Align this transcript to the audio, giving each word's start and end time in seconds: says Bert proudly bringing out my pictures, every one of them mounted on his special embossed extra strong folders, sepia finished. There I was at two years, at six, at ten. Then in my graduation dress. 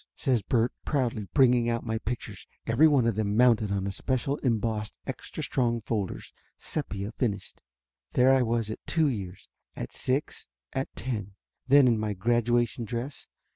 says 0.15 0.41
Bert 0.41 0.73
proudly 0.83 1.27
bringing 1.31 1.69
out 1.69 1.85
my 1.85 1.99
pictures, 1.99 2.47
every 2.65 2.87
one 2.87 3.05
of 3.05 3.13
them 3.13 3.37
mounted 3.37 3.71
on 3.71 3.85
his 3.85 3.95
special 3.95 4.37
embossed 4.37 4.97
extra 5.05 5.43
strong 5.43 5.79
folders, 5.81 6.33
sepia 6.57 7.11
finished. 7.11 7.61
There 8.13 8.33
I 8.33 8.41
was 8.41 8.71
at 8.71 8.79
two 8.87 9.07
years, 9.09 9.47
at 9.75 9.91
six, 9.91 10.47
at 10.73 10.89
ten. 10.95 11.35
Then 11.67 11.87
in 11.87 11.99
my 11.99 12.15
graduation 12.15 12.83
dress. 12.83 13.27